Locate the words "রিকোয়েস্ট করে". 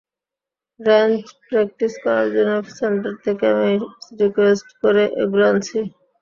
4.21-5.03